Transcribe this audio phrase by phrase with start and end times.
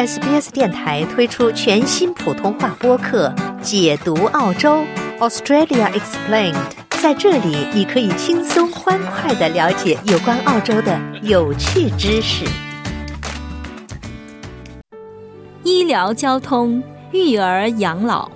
[0.00, 3.28] SBS 电台推出全新普通话播客
[3.60, 4.82] 《解读澳洲
[5.18, 6.54] Australia Explained》。
[7.02, 12.46] 在这里，你可以轻松欢快的了解有关澳洲的有趣知识。
[15.64, 18.30] 医疗、交通、育儿、养老，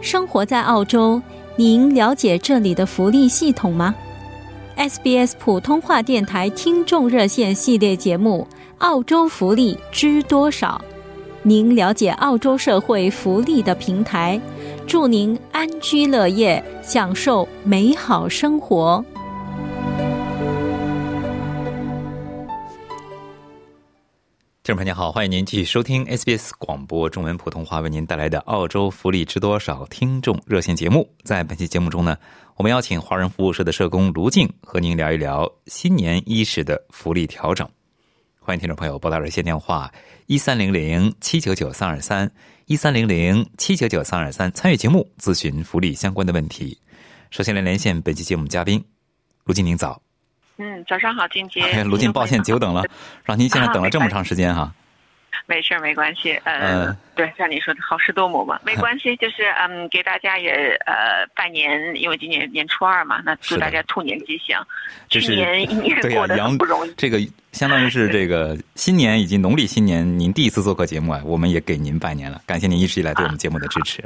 [0.00, 1.22] 生活在澳洲，
[1.54, 3.94] 您了解这里的福利系统吗
[4.76, 8.48] ？SBS 普通话电台听众热线系列节目。
[8.80, 10.82] 澳洲福利知多少？
[11.42, 14.40] 您了解澳洲社会福利的平台，
[14.86, 19.04] 祝您安居乐业，享受美好生活。
[24.62, 31.06] 听众朋友好，欢迎您继续收听 SBS 广播中文普通话为您带来的澳洲福利知多少听众热线节目。
[31.22, 32.16] 在本期节目中呢，
[32.56, 37.68] 我们邀请华人服务社的社工卢静和您聊一聊新年伊始的福利调整。
[38.42, 39.92] 欢迎听众朋友拨打热线电话
[40.24, 42.32] 一三零零七九九三二三
[42.64, 46.78] 一三零零七九九三二三参与节目咨询福利相关的问题。
[47.30, 48.82] 首先来连线本期节目嘉宾
[49.44, 50.00] 卢静，您早。
[50.56, 51.84] 嗯，早上好，静杰。
[51.84, 52.82] 卢静，抱歉久等了，
[53.24, 54.74] 让您现在等了这么长时间哈。
[55.46, 56.32] 没事儿没关系。
[56.44, 60.50] 呃，对，像你说的好事多磨嘛，没关系，就是嗯，给大家也
[60.86, 64.66] 呃拜年，因为今年年初二嘛，那祝大家兔年吉祥。
[65.08, 66.94] 去年一年过得不容易。
[66.96, 67.18] 这个
[67.52, 74.02] 相当于是这个新年以及农历新年，您第一次做客节目啊，我们也给您拜年了，感谢您一直以来对我们节目的支持。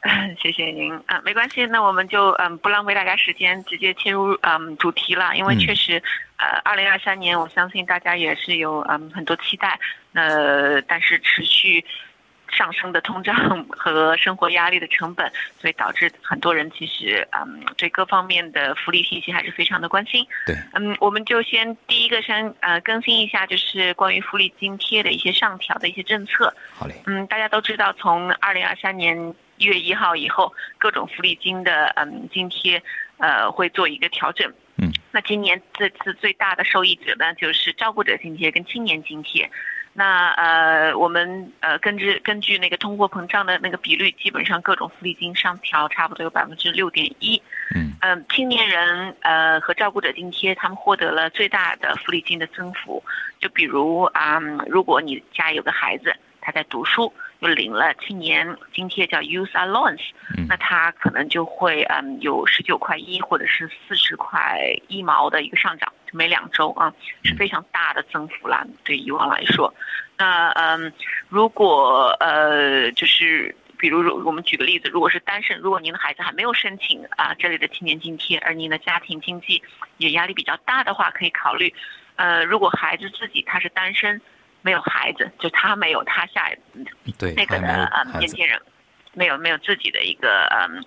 [0.40, 6.00] 谢谢您啊，没关系，那我们就嗯不浪费大家时间，直接切入嗯主题了，因为确实
[6.36, 9.78] 呃二零二三年，我相信大家也是有嗯很多期待，
[10.14, 11.84] 呃但是持续
[12.48, 20.24] 上升的通胀和生活压力的成本，所以导致很多人其实嗯对各方面的福利信息还是非常的关心。
[20.46, 26.54] 对，嗯我们就先第一个先呃更新一下，就是关于福利津贴的一些上调的一些政策。
[26.72, 29.34] 好嘞，嗯大家都知道，从二零二三年。
[29.58, 32.82] 一月一号以后，各种福利金的嗯津贴，
[33.18, 34.50] 呃会做一个调整。
[34.76, 39.50] 嗯，那今年这次最大的受益者呢，就是照顾者津贴跟青年津贴。
[39.92, 47.42] 那呃，我们呃根据根据那个通货膨胀的那个比率，基本上各种福利金上调差不多有百分之六点一。
[47.74, 53.02] 嗯，嗯，青年人呃和照顾者津贴，他们获得了最大的福利金的增幅。
[53.40, 54.38] 就比如啊，
[54.68, 57.12] 如果你家有个孩子，他在读书。
[57.40, 60.02] 就领了青年津贴，叫 Youth Allowance，
[60.48, 68.66] 那他可能就会嗯有十九块一或者是四十块一毛的一个上涨，每两周啊是非常大的增幅啦。
[68.82, 69.72] 对以往来说，
[70.16, 70.92] 那嗯
[71.28, 79.62] 如果呃就是比如我们举个例子，如果是单身，如果您的孩子还没有申请啊这类的青年津贴，而您的家庭经济
[79.98, 81.72] 也压力比较大的话，可以考虑，
[82.16, 84.20] 呃如果孩子自己他是单身。
[84.60, 86.50] 没有孩子，就他没有他下
[87.16, 88.60] 对那个的呃年轻人，
[89.14, 90.84] 没有没有自己的一个嗯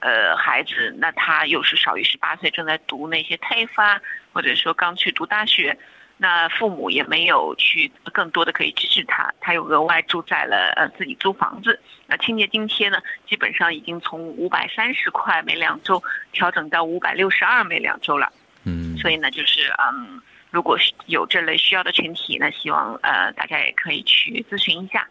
[0.00, 4.00] 呃孩子，那他又是少于十八岁，正在读那些 TAFE 啊，
[4.32, 5.76] 或者说刚去读大学，
[6.18, 18.30] 那父母也没有去更多的可以支持他，他又额外住在了呃自己租房子，那清洁津贴呢，基本上已经从五百三十块每两周调整到五百六十二每两周了，
[18.64, 20.20] 嗯，所以呢就是嗯。
[20.54, 25.04] 如果有这类需要的群体，那希望呃大家也可以去咨询一下。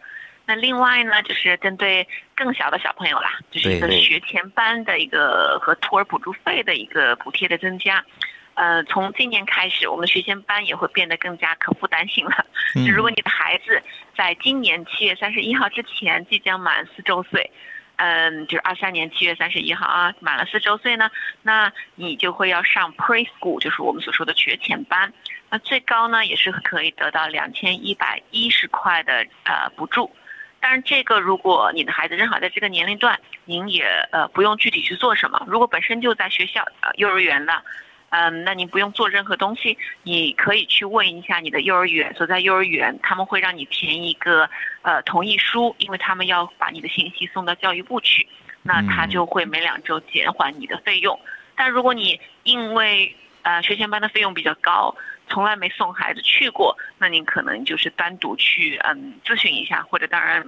[0.46, 8.02] 那另外呢，就是针对更小的小朋友啦，就是一个学前班的一个和托儿补助费的一个补贴的增加。
[8.54, 12.46] 呃，从今年开始，我们学前班也会变得更加可负担性了。
[12.76, 13.84] 就如果你的孩子
[14.16, 17.52] 在今年七月三十一号之前即将满四周岁。
[17.98, 21.12] 嗯，就是二三年七月三十一号啊，满了四周岁呢，
[21.44, 25.14] 那你就会要上 preschool，就是我们所说的学前班。
[25.54, 30.10] 那最高呢，也是可以得到两千一百一十块的呃补助。
[30.60, 35.46] 但是，这个如果你的孩子正好在这个年龄段，您也呃不用具体去做什么。
[35.48, 37.64] 如果本身就在学校呃幼儿园了。
[38.10, 44.48] 嗯，那您不用做任何东西，你可以去问一下你的幼儿园所在幼儿园，他们会让你填一个
[44.84, 48.28] 呃同意书，因为他们要把你的信息送到教育部去，
[48.62, 51.20] 那他就会每两周减缓你的费用。
[51.56, 54.96] 但如果你因为呃学前班的费用比较高，
[55.34, 60.46] 从来没送孩子去过，那您可能就是单独去嗯咨询一下，或者当然。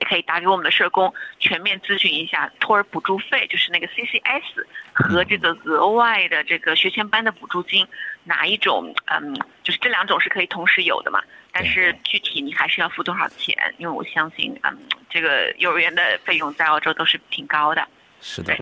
[0.00, 7.84] 也可以打给我们的社工，全面咨询一下托儿补助费，就是那个 CCS 和这个额外的这个学前班的补助金，
[8.22, 8.94] 哪一种？
[9.06, 9.34] 嗯，
[9.64, 11.20] 就是这两种是可以同时有的嘛？
[11.50, 13.56] 但是具体你还是要付多少钱？
[13.78, 14.78] 因为我相信，嗯，
[15.10, 17.84] 这个幼儿园的费用在澳洲都是挺高的。
[18.20, 18.56] 是的。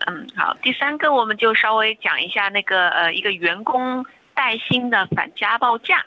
[0.00, 4.04] 嗯，好，第三个我们就稍微讲一下那个呃，一个员工
[4.38, 6.06] 带薪的反家暴假。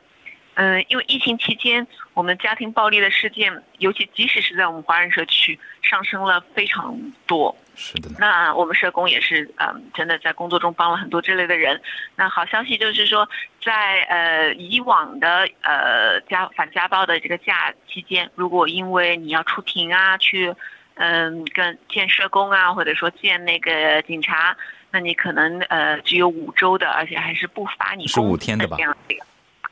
[0.53, 7.55] 嗯，因为疫情期间，我们家庭暴力的事件，尤其即使是在我们华人社区，上升了非常多。
[7.75, 8.09] 是的。
[8.19, 11.81] 那我们社工也是，嗯，真的在工作中帮了很多这类的人。
[12.15, 13.27] 那好消息就是说，
[13.63, 20.53] 在呃以往的呃家反家暴的这个假期间，如果因为你要出庭啊，去
[20.95, 24.55] 嗯跟见社工啊，或者说见那个警察，
[24.91, 28.77] 那你可能呃只有五周的，而且还是不罚你是五天的吧？
[28.77, 29.15] 这样的。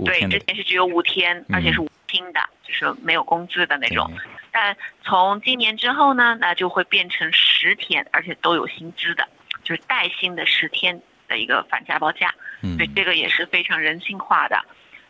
[0.06, 4.10] 对，之前是只有五天，而且是无薪的，就是没有工资的那种。
[4.50, 9.28] 但从今年之后呢，那就会变成十天，而且都有薪资的，
[9.62, 12.34] 就是带薪的十天的一个反家暴假。
[12.62, 14.64] 嗯，对，这个也是非常人性化的。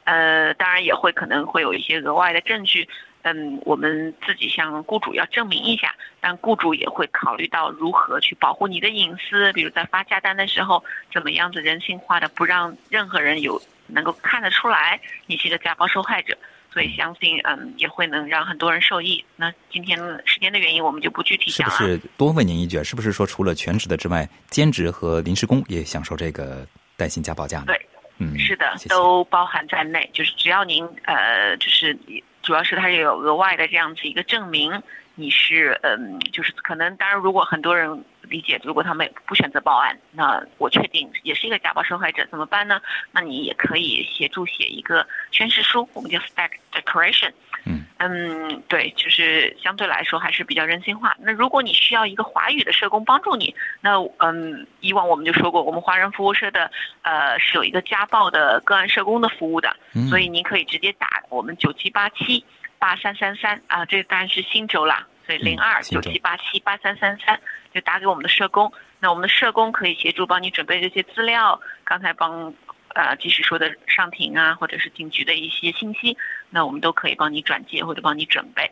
[0.09, 2.87] 呃，当然也会可能会有一些额外的证据，
[3.21, 10.83] 嗯，我们自己向雇主要证明一下，但雇主也会考虑到如何去保护你的隐私，比如在发假单的时候，
[11.13, 13.61] 怎么样子人性化的不让任何人有。
[13.91, 16.37] 能够看得出来你是一个家暴受害者，
[16.71, 19.25] 所以相信嗯也会能让很多人受益。
[19.35, 21.75] 那今天时间的原因，我们就不具体讲了。
[21.75, 26.63] 是不是多问您一句，是不是说除了全职的之外，兼职和临时工也享受这个
[26.95, 27.65] 带薪家暴假呢？
[27.65, 27.81] 对，
[28.19, 30.09] 嗯，是的，都包含在内。
[30.13, 31.97] 就是只要您呃，就是
[32.43, 34.81] 主要是它有额外的这样子一个证明，
[35.15, 38.05] 你是嗯，就是可能当然如果很多人。
[38.29, 42.79] 理解，如果他们不选择报案，那我确定也是一个家暴受害者，怎么办呢？
[43.11, 47.31] 那你也可以协助写一个宣誓书，我们叫 stack declaration。
[47.65, 51.15] 嗯嗯，对，就是相对来说还是比较人性化。
[51.19, 56.71] 那如果你需要一个华语的社工帮助你，那嗯，以往我们就说过，我们华人服务社的
[57.03, 59.75] 呃是有一个家暴的个案社工的服务的，
[60.09, 62.43] 所以您可以直接打我们九七八七
[62.79, 67.39] 八三三三啊，这当然是新州啦，所以零二九七八七八三三三。
[67.71, 71.61] 就打给我们的社工，那我们的社工可以协助帮你准备这些资料。
[71.83, 72.51] 刚才帮
[72.99, 76.17] 呃继续说的上庭啊，或者是警局的一些信息，
[76.49, 78.69] 那我们都可以帮你转接或者帮你准备。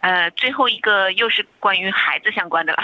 [0.00, 2.82] 呃，最后一个又是关于孩子相关的了，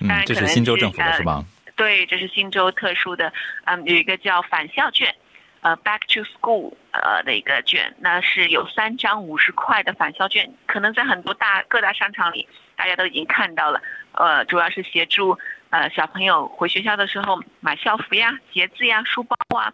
[0.00, 1.44] 当然这是新州政府的是吧？
[1.76, 3.32] 对，这是新州特殊的，
[3.66, 5.14] 嗯，有一个叫返校券，
[5.60, 13.80] 呃，Back to School 呃的一个券，那是有三张五十块的返校券，可能在很多大各大商场里大家都已经看到了。
[14.12, 15.38] 呃，主要是协助
[15.70, 19.72] 呃小朋友回学校的时候买校服呀、鞋子呀、书包啊，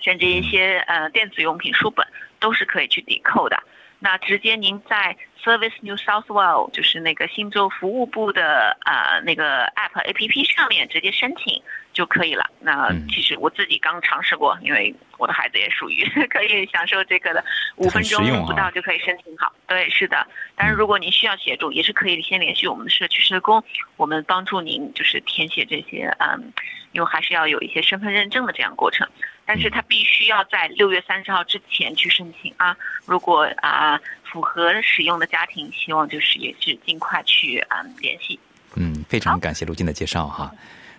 [0.00, 2.06] 甚至一些呃电子用品、书本
[2.38, 3.62] 都是可以去抵扣的。
[4.02, 5.14] 那直接您在
[5.44, 11.62] Service New South Wales 就是那个新州服务部的呃那个 App A P P 上面直接申请
[11.92, 12.48] 就可以了。
[12.60, 17.44] 那其实我自己刚尝试过，因为我的孩子也属于 可以享受这个的，
[17.76, 19.52] 五分钟不到就可以申请好。
[19.66, 20.26] 对，是的。
[20.56, 23.62] 但是如果您需要协助，也是可以先联系我们的社区社工，
[23.98, 26.50] 我们帮助您就是填写这些嗯，
[26.92, 29.06] 因为还是要有一些身份认证的这样过程。
[29.52, 32.76] 但是他必须要在六月三十号之前去申请啊！
[33.04, 38.38] 如果啊符合使用的家庭，希望就是也是尽快去啊联系。
[38.76, 40.52] 嗯，非常感谢卢静的介绍哈。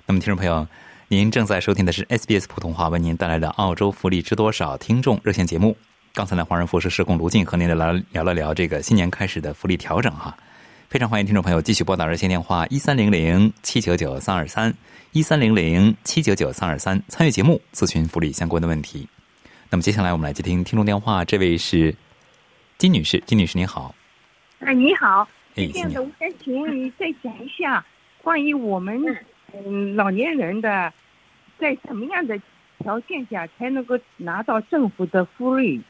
[0.05, 0.67] 那么听众朋友，
[1.07, 5.77] 您正在收听的是 SBS 普通话为您带来的澳洲福利知多少听众热线节目。
[6.13, 10.35] 刚才呢，华人服饰社工卢静和您来聊了聊这个新年开始的福利调整哈。
[10.91, 14.73] 非常欢迎听众朋友继续拨打热线电话一三零零七九九三二三。
[15.13, 19.07] 一三零零七九九三二三，参与节目咨询福利相关的问题。
[19.69, 21.95] 那么接下来我们来接听听众电话，这位是
[22.77, 23.95] 金女士，金女士您好。
[24.59, 27.85] 哎，你好，是这样的，我想请问你再讲一下
[28.21, 29.01] 关于我们
[29.53, 30.91] 嗯老年人的，
[31.57, 32.37] 在什么样的
[32.79, 35.81] 条件下才能够拿到政府的福利？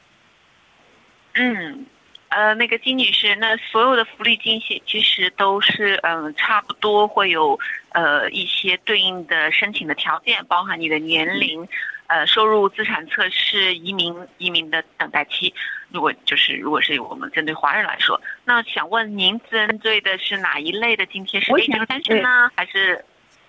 [1.33, 1.87] 嗯。
[2.31, 7.59] 呃，那个金女士，那所有的福利金其其实都是嗯，差不多会有
[7.89, 11.67] 呃一些对应的申请的条件，包含你的年龄、
[12.07, 15.53] 呃收入、资产测试、移民移民的等待期。
[15.89, 21.41] 如果就是如果是我们针对华人来说，那想问您针对的是哪一类的津贴？
[21.41, 23.03] 是一等单身呢，还是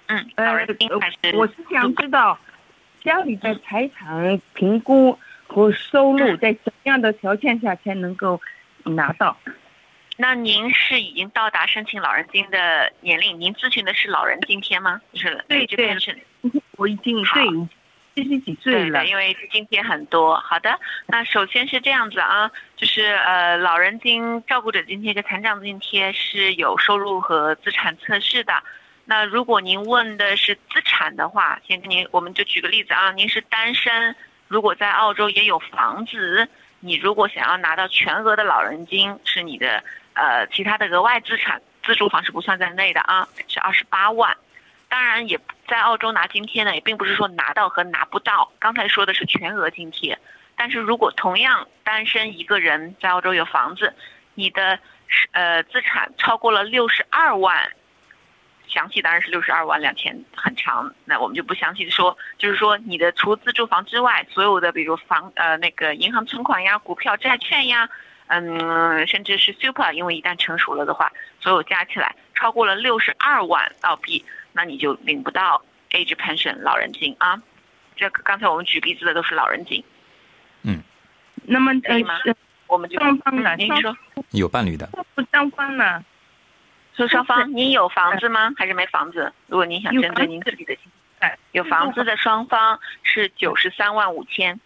[0.06, 0.88] 嗯老人金？
[0.98, 2.36] 还是我是想知道
[3.04, 8.40] 家里的财产评估和收入在什么样的条件下才能够？
[8.84, 9.36] 拿到，
[10.16, 13.40] 那您是已经到达申请老人金的年龄？
[13.40, 15.00] 您咨询的是老人津贴吗？
[15.12, 16.18] 就是对对是，
[16.72, 17.68] 我已经对
[18.14, 20.36] 七十几岁了，因为津贴很多。
[20.40, 28.62] 好的，那首先是这样子啊，就是呃，老人金、照顾者津贴跟残障津贴是有收入和资产测试的。
[29.06, 34.14] 那如果您问的是资产的话，先跟您，我们就举个例子啊，您是单身，
[34.46, 36.48] 如果在澳洲也有房子。
[36.84, 39.84] 你如果想要拿到全额的老人金，是你的
[40.14, 44.36] 呃其他的额外资产，自住房是不算在内的啊，是二十八万。
[44.88, 48.50] 当然也在澳洲拿津贴呢，也并不是说拿到和拿不到。
[48.58, 50.18] 刚才说的是全额津贴，
[50.56, 53.94] 但是如果同样单身一个人在澳洲有房子，
[54.34, 54.78] 你的
[55.30, 57.70] 呃资产超过了六十二万。
[58.72, 62.16] 详细当然是六十二万两千，很长，那我们就不详细的说。
[62.38, 67.88] 就是说，你的除自住房之外，所有的比如房呃那个银行存款呀、股票、债券呀，
[68.28, 77.42] 嗯，甚至是 super，因为一旦成熟了的话，所有加起来超过了六十二万澳币，那你就领不到 age pension 老人金啊。
[77.94, 79.84] 这刚才我们举例子的都是老人金。
[80.62, 80.82] 嗯，
[81.44, 82.18] 那么可以吗？
[82.68, 83.94] 我们就双方的，您说
[84.30, 86.02] 有伴侣的，不双方呢？
[86.94, 88.52] 说双方，您有房子吗？
[88.56, 89.32] 还是没房子？
[89.46, 90.84] 如果您想针对您自己的情
[91.18, 94.60] 况，有房子的双方是九十三万五千。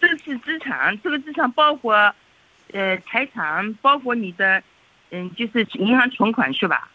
[0.00, 2.14] 这是资产，这个资产包括，
[2.72, 4.62] 呃，财产，包括你的，
[5.10, 6.88] 嗯，就是银行存款是吧？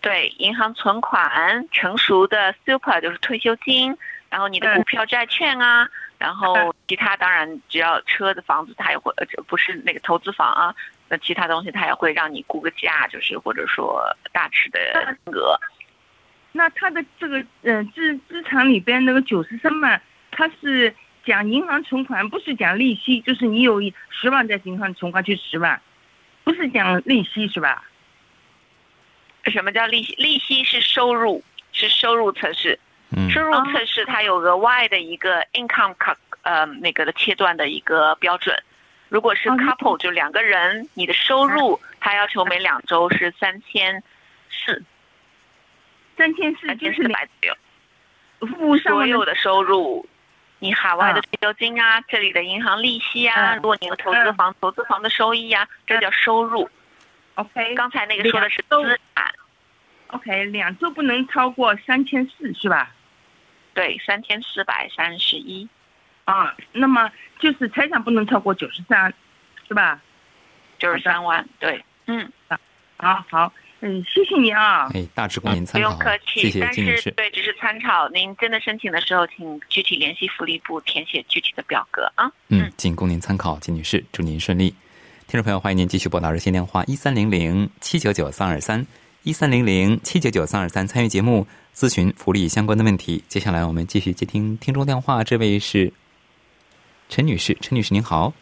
[0.00, 3.96] 对，银行存款、成熟的 super 就是退休金，
[4.28, 10.74] 然后你的股票、债券啊，然后其他当然只要车的房子，它也会呃，不是那个投资房啊。
[11.10, 14.00] 那其他东西他也会让你估个价，就是或者说
[14.32, 14.78] 大致的
[15.26, 15.58] 额。
[16.52, 20.00] 那它的这个嗯资资产里边那个九十三万，
[20.30, 25.80] 它是讲银行存款，不是讲利息，就是你有十万在银行存款就十万，
[26.44, 27.84] 不是讲利息是吧？
[29.46, 30.14] 什么叫利息？
[30.14, 32.78] 利息是收入，是收入测试。
[33.16, 33.28] 嗯。
[33.30, 38.56] 收入测试它有额外的一个 income 卡呃那个的切断的一个标准。
[39.10, 44.02] 如果是 couple 就两个人，你的收入他要求每两周是三千
[44.48, 44.82] 四，
[46.16, 47.56] 三千四就是百左右。
[48.46, 50.08] 付所有的收入，
[50.60, 56.70] 你海外的退休金啊，这里的银行利息啊，如果你有投资房，投资房的收益啊，这叫收入。
[57.34, 59.34] OK，刚才那个说的是资产。
[60.06, 62.94] OK，两周不能超过三千四是吧？
[63.74, 65.68] 对，三千四百三十一。
[66.30, 69.12] 啊，那么就是财产不能超过九十三，
[69.66, 70.00] 是吧？
[70.78, 72.30] 九十三万，对，嗯，
[72.96, 74.88] 好好，嗯，谢谢您啊。
[74.94, 76.40] 哎，大致供您参考，不用客气。
[76.40, 77.10] 谢谢金女士。
[77.10, 82.30] 对，只是参考，您真的申请的时候，请具体联系福利部填写具体的表格啊。
[82.48, 84.70] 嗯，仅供您参考，金女士，祝您顺利。
[85.26, 88.86] 听众朋友，欢迎您继续拨打热线电话一三零零七九九三二三
[89.22, 93.22] 一三零零七九九三二三参与节目咨询福利相关的问题。
[93.28, 95.92] 接下来我们继续接听听众电话，这位是。
[97.10, 98.32] 陈女士，陈女士您好。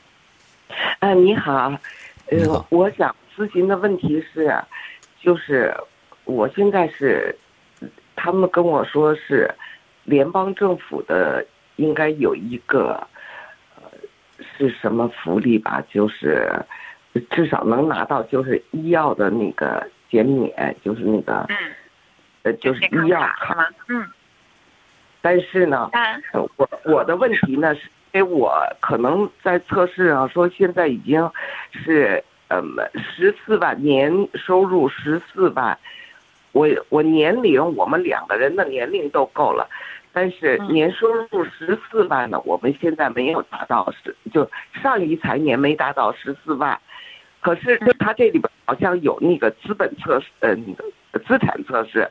[1.00, 1.72] 啊，你好，
[2.26, 4.54] 呃，我想咨询的问题是，
[5.22, 5.75] 就是
[6.25, 7.34] 我现在是，
[8.14, 9.50] 他们跟我说是，
[10.04, 11.42] 联邦政府的
[11.76, 13.08] 应该有一个，
[13.76, 13.90] 呃，
[14.58, 15.82] 是什么福利吧？
[15.90, 16.52] 就是
[17.30, 21.56] 至少能拿到就是医药的那个减免，就是那个，嗯，
[22.42, 23.66] 呃，就是医药卡？
[23.88, 24.06] 嗯。
[25.22, 25.90] 但是呢，
[26.56, 27.88] 我我的问题呢是。
[28.12, 31.31] 因为我可能在测试上说，现在已经
[31.73, 32.62] 是呃
[32.95, 35.79] 十四万年收入十四万，
[36.53, 39.69] 我我年龄我们两个人的年龄都够了，
[40.12, 44.50] 但是年收入十四万呢，我们现在没有达到十，就
[44.83, 46.79] 上一财年没达到十四万，
[47.40, 50.85] 可是它这里边好像有那个资本测试，呃那个。
[51.26, 52.09] 资产测试，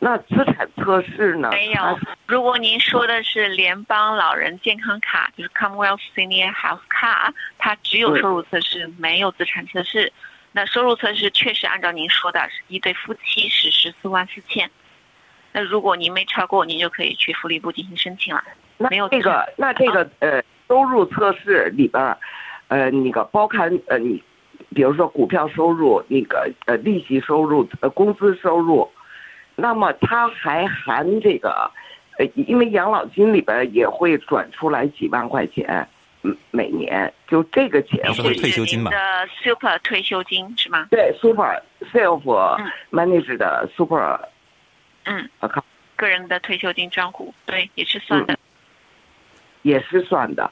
[0.00, 1.48] 那资产测试呢？
[1.50, 1.98] 没有。
[2.26, 10.12] 如果您说的是联邦老人健康卡，就是 Commonwealth Senior Health Card，，它只有收入测试，没有资产测试。
[10.52, 14.68] 那收入测试确实按照您说的，是一对夫妻是十四万四千。
[15.52, 18.44] 那如果您没超过，您就可以去福利部进行申请了。
[18.76, 22.16] 没有这个，那这个呃，收入测试里边，
[22.68, 24.22] 呃，那个包含呃你。
[24.74, 28.88] 比如说股票收入，那个呃利息收入，呃工资收入，
[29.56, 31.70] 那么它还含这个，
[32.18, 35.88] 呃因为养老金里边也会转出来几万块钱，
[36.22, 38.90] 嗯每年就这个钱会退休金吧？
[38.92, 40.86] 的 super 退休金是吗？
[40.90, 41.60] 对，super
[41.92, 42.22] self
[42.92, 44.20] managed 的 super，
[45.04, 45.28] 嗯，
[45.96, 48.38] 个人的退休金账户，对，也是算的，
[49.62, 50.50] 也是算的，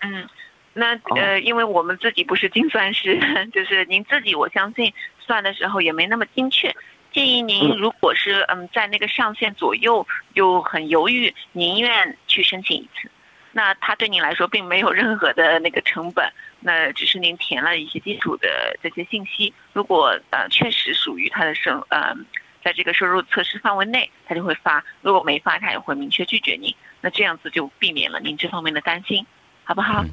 [0.00, 0.26] 嗯。
[0.72, 3.18] 那呃，因为我们自己不是精算师，
[3.52, 6.74] 就是您自己，我相信算的时候也没那么精确。
[7.12, 13.10] 建议您，如果是嗯在那个上限左右又很犹豫，宁愿去申请一次。
[13.52, 19.52] 那它对您来说并没有任何的那个成本，那只是您填了一些基础的这些信息。
[19.72, 22.14] 如果呃确实属于他的收呃
[22.62, 26.72] 在这个收入测试范围内，他就会发；如果没发，他也会明确拒绝您。
[27.00, 29.26] 那这样子就避免了您这方面的担心，
[29.64, 30.04] 好不好？
[30.04, 30.10] 嗯，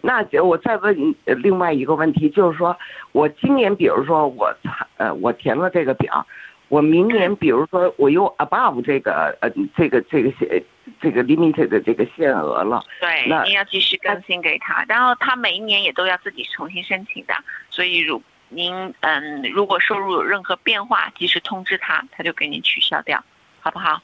[0.00, 2.76] 那我再问另外一个问题，就是说，
[3.12, 4.54] 我今年比如说我
[4.96, 6.26] 呃我填了这个表，
[6.68, 10.62] 我明年比如说我又 above 这个呃这个这个限
[11.00, 12.82] 这个 limited 的这个限额了。
[13.00, 17.34] 对，你要及时更新给他，然后他每一年也都要自己重新申请的。
[17.70, 23.22] 所以如您嗯，如果收入有任何变化，及时通知他，他就给您取消掉，
[23.60, 24.00] 好不好？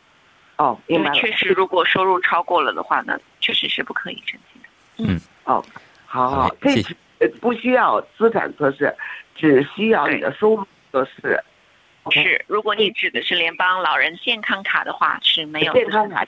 [0.56, 4.68] 哦，因为确实，如果收入超过了的话呢，确实是不可以申请的。
[4.98, 5.64] 嗯，哦，
[6.06, 8.94] 好好，这不需要资产测试，
[9.34, 11.42] 只需要你的收入测试。
[12.10, 16.26] 是，如果你指的是联邦老人健康卡的话，是没有健康卡。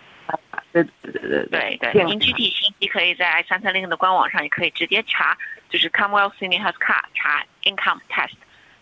[0.73, 5.37] 对对对对对，您具体信息可以在三三零的官网上，也可以直接查，
[5.69, 8.35] 就是 Commonwealth Senior Health Card 查 Income Test，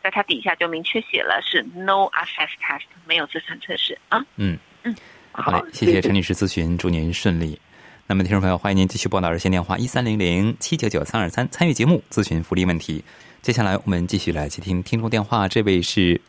[0.03, 4.25] 在它底下就明确写了是 No Assess Test，没有资产测试啊。
[4.37, 4.97] 嗯嗯，
[5.33, 7.61] 好嘞，谢谢陈女士咨询，祝您顺利。
[8.07, 13.03] 那么，听众朋友，欢迎您继续拨打热线电话一三零零七九九三二三参与节目咨询福利问题。
[13.41, 16.21] 接下来我们继续来接听听众电话，这位是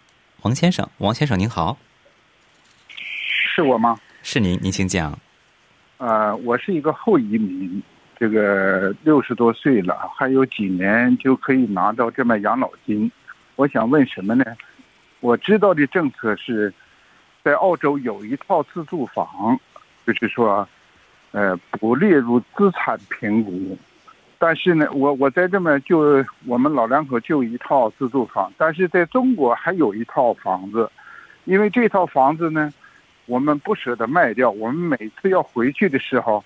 [0.44, 1.78] 王先生，王先生您好，
[3.54, 4.00] 是我吗？
[4.24, 5.20] 是您，您请讲。
[5.98, 7.84] 呃，我是一个后移民，
[8.18, 13.12] 这个六十多岁了，还有几年就可以拿到这么养老金。
[13.58, 14.46] 我想问什么呢？
[15.20, 16.74] 我知道的政策是，
[17.44, 19.60] 在澳洲有一套自住房，
[20.08, 20.68] 就是说，
[21.32, 23.78] 呃，不列入资产评估。
[24.38, 30.90] 但是呢，我我在这边就我们老两口就一套自住房，但是在中国还有一套房子，
[31.46, 32.74] 因为这套房子呢。
[33.28, 36.46] 我们不舍得卖掉，我们每次要回去的时候，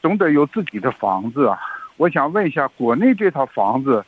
[0.00, 1.58] 总得有自己的房子啊。
[1.96, 4.04] 我想问一下，国内这套房子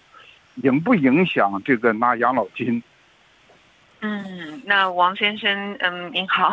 [0.62, 2.80] 影不影响这个拿养老金？
[4.04, 6.52] 嗯，那王先生，嗯，您好，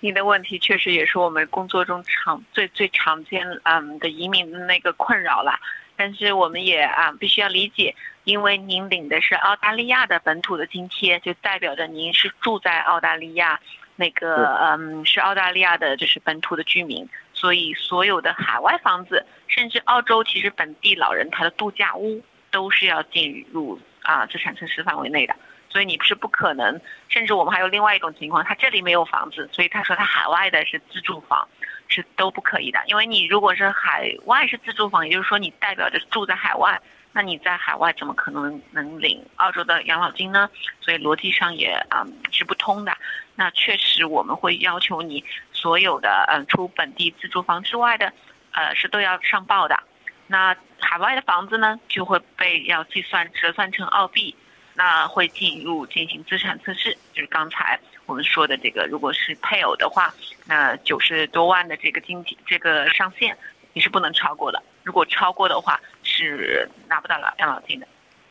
[0.00, 5.58] 您的问题确实也是我们工作中常最最常见嗯的移民的那个困扰了。
[5.96, 13.60] 但是我们也啊必须要理解，因为您领的是澳大利亚的本土的津贴，就代表着您是住在澳大利亚。
[13.94, 25.34] 那个嗯，是澳大利亚的，就是本土的居民，所以所有的海外房子，甚至澳洲，其实本地老人他的度假屋都是要进入啊资产测试范围内的，
[25.68, 26.80] 所以你是不可能。
[27.08, 31.48] 甚至我们还有另外一种情况，他这里没有房子，所以他说他海外的是自住房，
[31.88, 32.80] 是都不可以的。
[32.86, 36.80] 因为你如果是海外是自住房，也就是说你代表着住在海外。
[37.10, 40.48] 那你在海外怎么可能能领澳洲的养老金呢？
[40.80, 42.96] 所以逻辑上也啊是不通的。
[43.34, 48.12] 那确实我们会要求你所有的嗯除本地自住房之外的，
[48.52, 49.82] 呃是都要上报的。
[50.26, 54.36] 那海外的房子呢就会被要计算折算成澳币，
[54.78, 56.96] 那会进入进行资产测试。
[57.12, 60.14] 就是刚才我们说的这个，如果是配偶的话，
[60.46, 63.36] 那九十多万的这个经济这个上限
[63.72, 64.62] 你是不能超过的。
[64.84, 67.88] 如果超过的话，是拿不到老养老金的。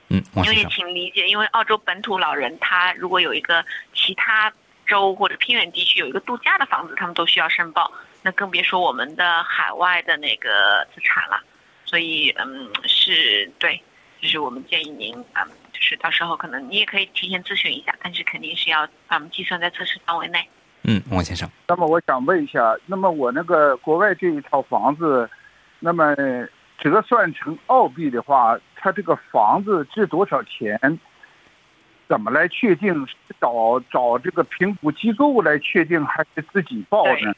[0.08, 4.50] 嗯，因为请理解，因为澳洲本土老人他如果有一个其他
[4.86, 7.92] 州或者偏远地区有一个度假的房子，他们都需要申报。
[8.24, 11.42] 那更别说我们的海外的那个资产了。
[11.84, 13.82] 所以，嗯，是对，
[14.22, 15.57] 就是我们建议您，嗯，就
[15.88, 20.46] 是到时候可能你也可以提前咨询一下，但是肯定是要把我们计算在测试范围内。
[20.84, 21.50] 嗯，王先生。
[21.70, 25.30] 那么我想问一下，那么我那个国外这一套房子。
[25.80, 26.16] 那么
[26.80, 31.00] 折算成澳币的话，它这个房子值多少钱？
[32.10, 33.08] 怎么来确定？
[33.40, 37.32] 找找这个评估机构来确定，还是自己报呢？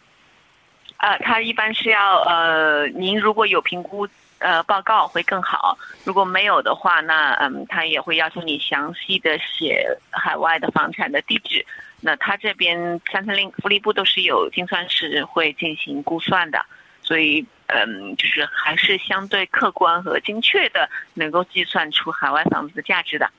[0.97, 4.07] 呃，他一般是要呃，您如果有评估
[4.39, 5.77] 呃报告会更好。
[6.03, 11.65] 如果没有的话，那嗯，他也会要求你详细的写海外的房产的地址。
[12.01, 16.65] 那他这边三三零福利部都是有精算师会进行估算的，
[17.01, 17.45] 所以。
[17.71, 23.29] 嗯，就是还是相对客观和精确的，能够计算出海外房子的价值的。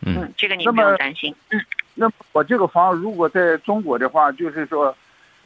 [0.00, 1.36] 嗯，这个你不用担心。
[1.50, 1.60] 嗯，
[1.94, 4.96] 那我这个房如果在中国的话，就是说，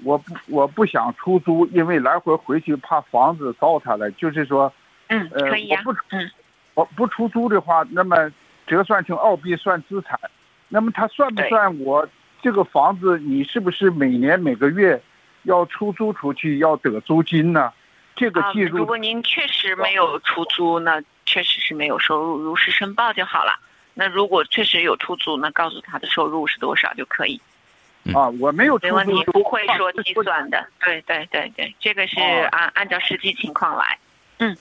[0.04, 4.08] 我不我不想出租，因为来回回去怕房子糟蹋了。
[4.12, 4.72] 就是说，
[5.10, 5.82] 嗯，可以呀。
[6.10, 6.30] 嗯，
[6.74, 8.30] 我不出租的话，那么
[8.66, 10.18] 折算成澳币算资产，
[10.68, 12.08] 那么它算不算我
[12.40, 13.18] 这个房子？
[13.18, 15.00] 你是不是每年每个月
[15.42, 17.72] 要出租出去要得租金呢？
[18.16, 23.58] 这个记录，如果您确实没有出租，那确实是没有收入，如实申报就好了。
[23.94, 27.40] 那如果确实有出租，那告诉他的收入是多少就可以。
[28.14, 30.66] 啊，我没有出租，没问题，不会说计算的。
[30.84, 32.20] 对对对对，这个是
[32.52, 33.98] 按按照实际情况来。
[34.38, 34.56] 嗯。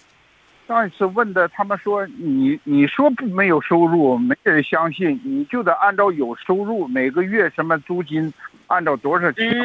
[0.69, 8.31] 上一次问的，他们说你你说不没有收入，没人相信，你就得按照有收入，每个月什么租金。
[8.67, 9.47] 按照多少钱？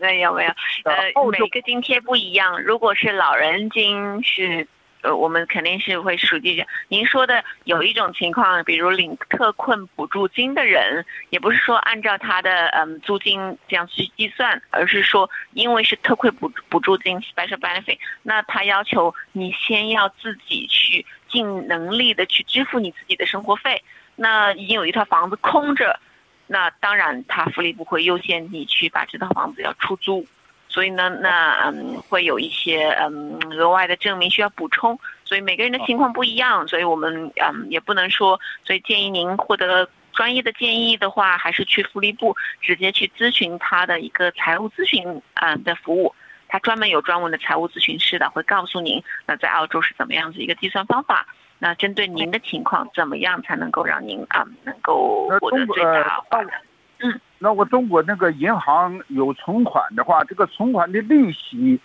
[0.00, 0.50] 没有没有，
[0.82, 2.60] 呃，每个津贴不一样。
[2.60, 4.66] 如果是老人金是
[5.04, 6.66] 呃，我们肯定是会熟悉一下。
[6.88, 23.82] 您说的有一种情况，比如领特困补助金的人，也不是说按照他的嗯租金这样去计算，而是说因为是特困补补助金 （special benefit），那他要求你先要自己去尽能力的去支付你自己的生活费。
[24.16, 26.00] 那已经有一套房子空着，
[26.46, 30.26] 那当然他福利部会优先你去把这套房子要出租。
[30.74, 46.12] 所以呢，那嗯会有一些嗯额外的证明需要补充，所以每个人的情况不一样，所以我们嗯也不能说，所以建议您获得专业的建议的话，还是去福利部直接去咨询他的一个财务咨询啊的服务，
[46.48, 51.24] 他专门有专门的财务咨询师的，会告诉您那在澳洲是怎么样子一个计算方法，
[51.60, 56.50] 那针对您的情况怎么样才能够让您啊能够获得最大化的。
[56.98, 61.78] 嗯，那我中国那个银行有存款的话，这个存款的利息，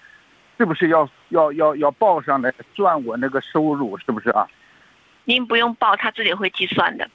[0.58, 3.98] 是不是要要要要报上来算我那个收入？
[3.98, 4.48] 是不是啊？
[5.26, 7.10] 您不用报，他自己会计算的。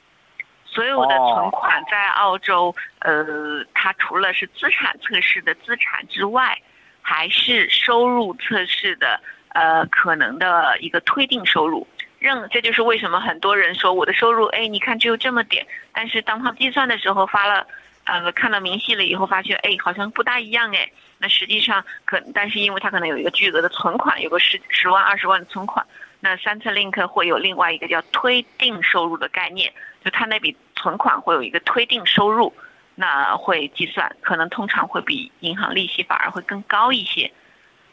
[0.63, 6.55] 所有的存款在澳洲，呃，它除了是资产测试的资产之外，
[7.01, 9.19] 还是收入测试的
[9.53, 11.87] 呃可能的一个推定收入。
[12.19, 17.65] 任这就是为什么很多人说我的收入，哎，你看只有这么点，但是当他计算的时候发了。
[18.05, 20.89] 呃，看了明细了以后，发现哎，好像不大一样哎。
[21.17, 25.85] 那实际上可，但是因为他可能有一个巨额的存款，有个十十万、二十万的存款，
[26.19, 32.53] 那三特 link 会有另外一个叫推定收入的概念，就他那笔存款会有一个推定收入，
[32.93, 37.31] 那会计算，可能通常会比银行利息反而会更高一些。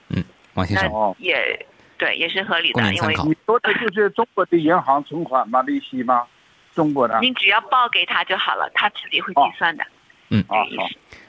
[0.09, 0.23] 嗯，
[0.55, 1.65] 王先生也
[1.97, 5.63] 对，也是合理的，因为你说的就是中国的银行存款吗？
[5.63, 6.27] 利息吗？
[6.75, 7.19] 中国的？
[7.21, 9.87] 您只要报给他就好了，他自己会计算的。
[10.35, 10.65] 嗯，好，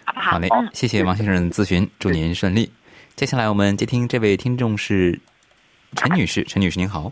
[0.06, 0.32] 好不好？
[0.32, 2.72] 好嘞，谢谢王先生咨询，祝您顺利。
[3.18, 5.20] 接下来我们接听这位听众是
[5.94, 7.12] 陈女士，陈女士您好，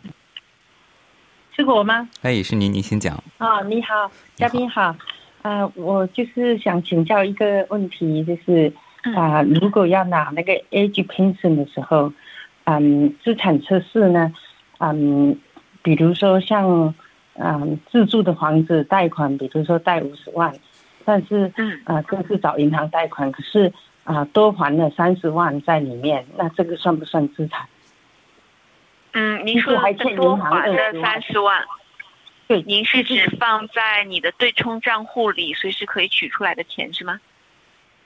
[1.54, 2.08] 是我吗？
[2.22, 3.22] 哎，是您，您先讲。
[3.40, 4.96] 啊，你好，嘉宾好，
[5.42, 8.72] 啊，我就是想请教一个问题，就是
[9.14, 12.14] 啊，如果要拿那个 age pension 的时候，
[12.64, 14.32] 嗯，资产测试呢，
[14.80, 15.38] 嗯，
[15.84, 16.96] 比如说像
[17.34, 20.56] 嗯自住的房子贷款，比如说贷五十万。
[21.12, 23.74] 但是，嗯啊，这是找银行贷款，可是
[24.06, 27.68] 啊，多还了三十万在里面，那这个算不算资产？
[29.12, 31.66] 嗯，您说的多还的三十万，
[32.48, 37.20] 对，您是指放在你的对冲账户里，随时可以取出来的钱是吗？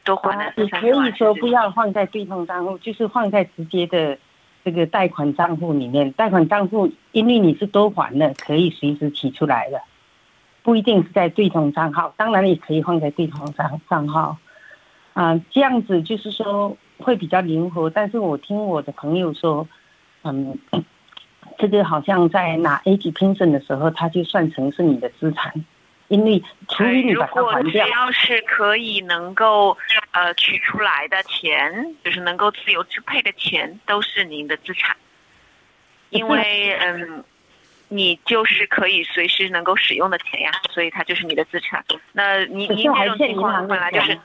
[0.03, 4.17] 多还的你可以说不要放在对冲账户，就是放在直接的
[4.63, 6.11] 这个贷款账户里面。
[6.13, 9.79] 贷款账户因为你是多还的，可以随时取出来的。
[10.65, 14.35] 不一定是在对冲账号，当然也可以放在对冲账账号，
[15.13, 17.87] 啊，这样子就是说会比较灵活。
[17.87, 19.67] 但是我听我的朋友说，
[20.23, 20.57] 嗯，
[21.59, 25.53] 这个好像在拿 A G pension 的时候，它就算成是你的资产，
[26.07, 27.85] 因为除非你把它还掉。
[27.85, 29.77] 只要是可以能够
[30.13, 34.97] 呃取出来的钱，就是能够自由支配的钱，都是您的资产，
[36.09, 37.23] 因为嗯。
[37.87, 41.83] 你就是可以随时能够使用的钱呀，所以它就是你的资产。
[42.13, 44.19] 那你你这种情况本来就是，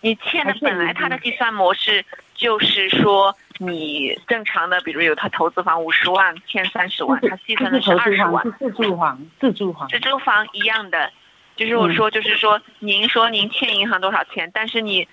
[0.00, 2.04] 你欠的本来它的计算模式
[2.34, 8.44] 就是说，你正常的，比如有他投资房五十万，欠三十万，他计算的是二十万。
[8.58, 11.12] 自住房，自住房，自住房一样的，
[11.56, 15.08] 就是我说，就是说，您说您欠银行多少钱，但是你。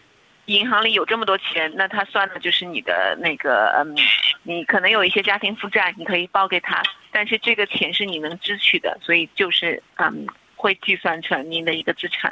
[0.45, 3.95] 银行里有这么多钱，那他算的就是你的那个，嗯，
[4.43, 12.31] 你可能有一些家庭负债，你可以报给他，但是这个钱是你能支取的，所以就是嗯，会计算成您的一个资产。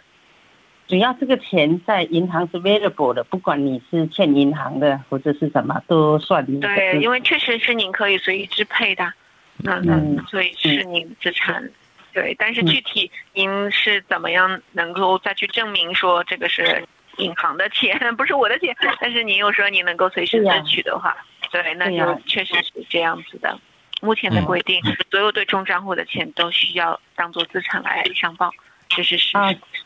[0.88, 9.12] 只要这个钱在银行是 available 的，不管你是欠银行的或者是什么，都算你对，因为确实是您可以随意支配的，
[9.58, 11.68] 那那所以是您的资产。
[12.12, 16.86] 对，但是具体您是怎么样能够再去证明说这个是？
[17.18, 21.16] 银行的钱 不是我的钱，但是您又说您能够随时支取的话，
[21.52, 23.60] 对，那就确实是这样子的。
[24.02, 28.52] 目前的规定，所有对冲账户的钱都需要当做资产来上报，
[28.90, 29.38] 这是是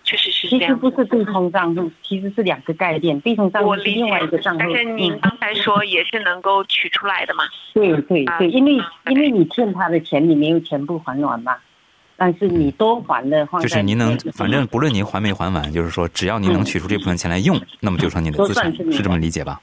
[0.04, 0.62] 确实是这样。
[0.62, 3.20] 其实不是对冲账户，其实是两个概念。
[3.20, 4.60] 对冲账户是另外一个账户。
[4.60, 7.44] 但是您刚才说也是能够取出来的嘛？
[7.76, 11.56] 对对对，因为因为你欠他的钱，你没有全部还完嘛。
[12.18, 19.62] 但是你多还的话，就是您能，反正不论您还没还完，就是说只要您能取出这部分钱来用，那么就成您的资产，是这么理解吧？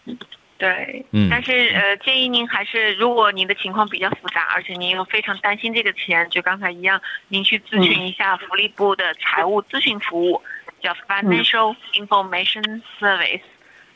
[0.56, 1.28] 对，嗯。
[1.28, 10.40] 但是呃，建议您还是，如果您的情况比较复杂，而且您又非常担心这个钱，就刚才一样，您去咨询一下福利部的财务咨询服务，
[10.80, 13.42] 叫 Financial Information Service，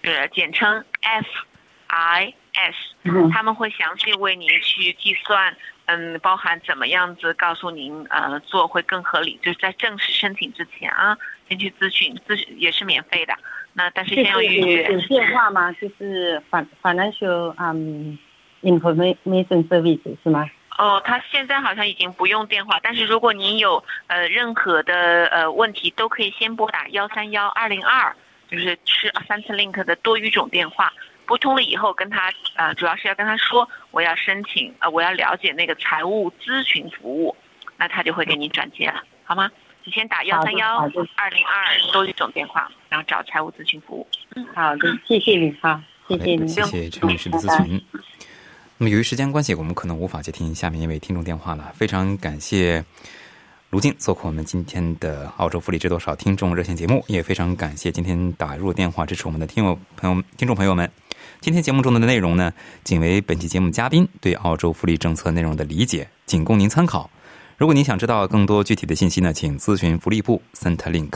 [0.03, 1.27] 呃，简称 F
[1.87, 2.77] I S，
[3.33, 5.57] 他们会详细为您去计算，
[5.91, 11.17] 嗯，包含怎么样子告诉您，呃，做会更合理，就是在正式申请之前啊，
[11.49, 13.35] 先去咨询，咨询也是免费的。
[13.73, 14.93] 那但是先要预约。
[14.93, 15.73] 有电话吗？
[15.73, 18.19] 就是反 financial 嗯
[18.63, 20.47] information service 是吗？
[20.77, 28.15] 哦，他现在好像已经不用电话，但是如果您有呃任何的呃问题，都可以先拨打幺三幺二零二，
[28.51, 30.93] 就是是三次 link 的多语种电话。
[31.29, 37.37] 拨通了以后，跟他呃，主要是要跟他说我要申请呃，我要了解那个财务咨询服务，
[37.77, 39.51] 那他就会给你转接了，好吗？
[39.85, 40.79] 你先打幺三幺
[41.17, 44.07] 二零二多一种电话，然后找财务咨询服务。
[44.35, 47.83] 嗯，好的，谢谢你，哈，谢谢你，谢谢陈女士的咨询。
[48.79, 51.73] 那么由于时间关系，我们可能无法接听下面一位听众电话了。
[51.75, 52.85] 非常感谢
[53.71, 60.91] 卢静做客我们今天的澳洲福利知多少听众热线节目，也非常感谢今天打入电话支持我们的听友朋友、听众朋友们。
[61.43, 62.51] 今天节目中的内容呢，
[62.83, 67.11] 仅为本期节目嘉宾对澳洲福利政策内容的理解，仅供您参考。
[67.59, 71.13] 如果您想知道更多具体的信息呢，请咨询福利部 Centrelink。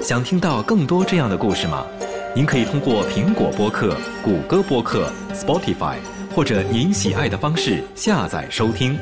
[0.00, 1.86] 想听到更多这样的故事吗？
[2.34, 5.94] 您可以通过苹果播客、谷歌播客、Spotify
[6.34, 8.98] 或者您喜爱的方式下载收听。